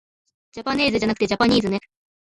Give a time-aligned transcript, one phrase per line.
[0.53, 1.79] じゃぱねーぜじゃなくてじゃぱにーずね